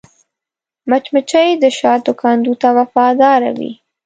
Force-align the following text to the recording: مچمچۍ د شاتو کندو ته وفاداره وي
مچمچۍ 0.89 1.49
د 1.63 1.65
شاتو 1.77 2.11
کندو 2.21 2.53
ته 2.61 2.69
وفاداره 2.77 3.49
وي 3.57 3.71